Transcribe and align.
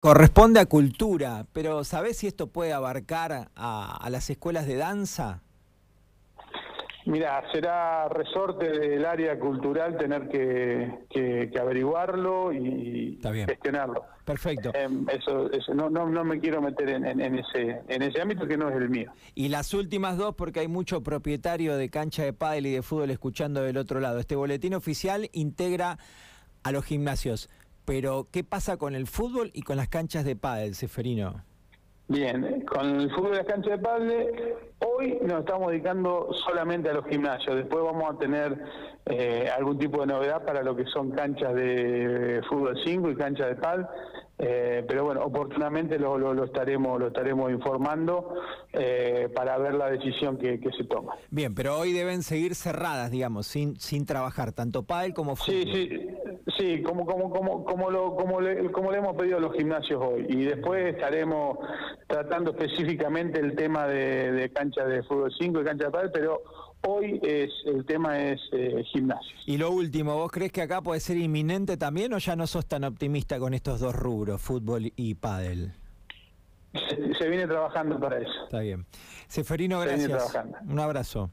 corresponde 0.00 0.60
a 0.60 0.66
cultura, 0.66 1.46
pero 1.52 1.84
¿sabés 1.84 2.16
si 2.16 2.26
esto 2.26 2.46
puede 2.48 2.72
abarcar 2.72 3.50
a, 3.54 4.08
las 4.10 4.30
escuelas 4.30 4.66
de 4.66 4.76
danza? 4.76 5.42
Mira, 7.06 7.42
será 7.52 8.08
resorte 8.08 8.70
del 8.70 9.04
área 9.04 9.38
cultural 9.38 9.96
tener 9.96 10.28
que, 10.28 11.50
averiguarlo 11.58 12.52
y 12.52 13.18
gestionarlo. 13.46 14.04
Perfecto. 14.24 14.70
Em, 14.74 15.06
eso, 15.08 15.50
no, 15.74 15.90
no, 15.90 16.08
no, 16.08 16.24
me 16.24 16.38
quiero 16.38 16.62
meter 16.62 16.90
en, 16.90 17.20
ese, 17.20 17.80
en 17.88 18.02
ese 18.02 18.20
ámbito 18.20 18.46
que 18.46 18.56
no 18.56 18.68
es 18.68 18.76
el 18.76 18.88
mío. 18.88 19.10
Y 19.34 19.48
las 19.48 19.74
últimas 19.74 20.16
dos, 20.18 20.34
porque 20.34 20.60
hay 20.60 20.68
mucho 20.68 21.02
propietario 21.02 21.76
de 21.76 21.90
cancha 21.90 22.22
de 22.22 22.32
pádel 22.32 22.66
y 22.66 22.72
de 22.72 22.82
fútbol 22.82 23.10
escuchando 23.10 23.62
del 23.62 23.76
otro 23.76 23.98
lado. 23.98 24.18
Este 24.18 24.36
boletín 24.36 24.74
oficial 24.74 25.28
integra 25.32 25.98
a 26.62 26.72
los 26.72 26.84
gimnasios, 26.84 27.48
pero 27.84 28.28
¿qué 28.30 28.44
pasa 28.44 28.76
con 28.76 28.94
el 28.94 29.06
fútbol 29.06 29.50
y 29.54 29.62
con 29.62 29.76
las 29.76 29.88
canchas 29.88 30.24
de 30.24 30.36
pádel, 30.36 30.74
Seferino? 30.74 31.44
Bien, 32.08 32.64
con 32.66 33.00
el 33.00 33.10
fútbol 33.10 33.34
y 33.34 33.36
las 33.36 33.46
canchas 33.46 33.72
de 33.72 33.78
pádel, 33.78 34.54
hoy 35.00 35.18
nos 35.22 35.40
estamos 35.40 35.70
dedicando 35.70 36.28
solamente 36.44 36.90
a 36.90 36.92
los 36.92 37.06
gimnasios. 37.06 37.56
Después 37.56 37.82
vamos 37.82 38.14
a 38.14 38.18
tener 38.18 38.56
eh, 39.06 39.48
algún 39.56 39.78
tipo 39.78 40.00
de 40.00 40.06
novedad 40.06 40.44
para 40.44 40.62
lo 40.62 40.76
que 40.76 40.84
son 40.86 41.10
canchas 41.10 41.54
de 41.54 42.42
fútbol 42.48 42.78
5 42.84 43.10
y 43.10 43.16
canchas 43.16 43.48
de 43.48 43.54
pádel. 43.56 43.86
Eh, 44.42 44.84
pero 44.88 45.04
bueno, 45.04 45.22
oportunamente 45.22 45.98
lo, 45.98 46.16
lo, 46.16 46.44
estaremos 46.44 46.98
lo 46.98 47.08
estaremos 47.08 47.52
informando 47.52 48.36
eh, 48.72 49.28
para 49.34 49.58
ver 49.58 49.74
la 49.74 49.90
decisión 49.90 50.38
que, 50.38 50.58
se 50.76 50.84
toma. 50.84 51.14
Bien, 51.30 51.54
pero 51.54 51.76
hoy 51.76 51.92
deben 51.92 52.22
seguir 52.22 52.54
cerradas, 52.54 53.10
digamos, 53.10 53.46
sin 53.46 53.78
sin 53.78 54.06
trabajar, 54.06 54.52
tanto 54.52 54.82
pádel 54.82 55.12
como 55.12 55.36
fútbol. 55.36 55.62
Sí, 55.62 55.70
sí, 55.70 56.08
sí, 56.56 56.82
como 56.82 57.04
como 57.04 57.30
como 57.30 57.64
como 57.66 57.90
lo 57.90 58.16
como 58.16 58.40
le, 58.40 58.72
como 58.72 58.90
le 58.90 58.98
hemos 58.98 59.14
pedido 59.14 59.36
a 59.36 59.40
los 59.40 59.54
gimnasios 59.54 60.00
hoy 60.02 60.24
y 60.26 60.44
después 60.44 60.94
estaremos 60.94 61.58
tratando 62.06 62.52
específicamente 62.52 63.40
el 63.40 63.54
tema 63.54 63.86
de, 63.86 64.32
de 64.32 64.50
canchas 64.50 64.88
de 64.88 64.89
fútbol 65.04 65.32
5 65.38 65.60
y 65.60 65.64
cancha 65.64 65.86
de 65.86 65.90
pádel, 65.90 66.10
pero 66.12 66.42
Hoy 66.82 67.20
es 67.22 67.50
el 67.66 67.84
tema 67.84 68.18
es 68.18 68.40
eh, 68.52 68.82
gimnasio. 68.92 69.36
Y 69.44 69.58
lo 69.58 69.70
último, 69.70 70.16
¿vos 70.16 70.32
crees 70.32 70.50
que 70.50 70.62
acá 70.62 70.80
puede 70.80 71.00
ser 71.00 71.18
inminente 71.18 71.76
también 71.76 72.14
o 72.14 72.18
ya 72.18 72.36
no 72.36 72.46
sos 72.46 72.66
tan 72.66 72.84
optimista 72.84 73.38
con 73.38 73.52
estos 73.52 73.80
dos 73.80 73.94
rubros, 73.94 74.40
fútbol 74.40 74.90
y 74.96 75.14
pádel? 75.14 75.72
Se, 77.18 77.28
viene 77.28 77.46
trabajando 77.46 77.98
para 77.98 78.18
eso. 78.18 78.32
Está 78.44 78.60
bien. 78.60 78.86
Seferino, 79.28 79.80
gracias. 79.80 80.38
Un 80.66 80.78
abrazo. 80.78 81.30